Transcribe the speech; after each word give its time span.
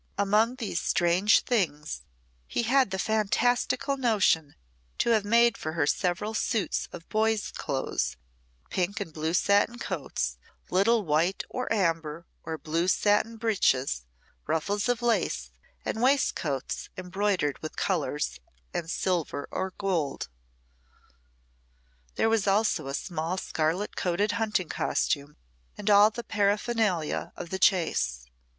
Among 0.17 0.55
these 0.55 0.81
strange 0.81 1.41
things, 1.41 2.01
he 2.47 2.63
had 2.63 2.89
the 2.89 2.97
fantastical 2.97 3.97
notion 3.97 4.55
to 4.97 5.11
have 5.11 5.23
made 5.23 5.59
for 5.59 5.73
her 5.73 5.85
several 5.85 6.33
suits 6.33 6.89
of 6.91 7.07
boy's 7.07 7.51
clothes: 7.51 8.17
pink 8.71 8.99
and 8.99 9.13
blue 9.13 9.35
satin 9.35 9.77
coats, 9.77 10.39
little 10.71 11.03
white, 11.05 11.43
or 11.51 11.71
amber, 11.71 12.25
or 12.43 12.57
blue 12.57 12.87
satin 12.87 13.37
breeches, 13.37 14.03
ruffles 14.47 14.89
of 14.89 15.03
lace, 15.03 15.51
and 15.85 16.01
waistcoats 16.01 16.89
embroidered 16.97 17.59
with 17.61 17.75
colours 17.75 18.39
and 18.73 18.89
silver 18.89 19.47
or 19.51 19.69
gold. 19.77 20.29
There 22.15 22.27
was 22.27 22.47
also 22.47 22.87
a 22.87 22.95
small 22.95 23.37
scarlet 23.37 23.95
coated 23.95 24.31
hunting 24.31 24.67
costume 24.67 25.37
and 25.77 25.91
all 25.91 26.09
the 26.09 26.23
paraphernalia 26.23 27.33
of 27.35 27.51
the 27.51 27.59
chase. 27.59 28.25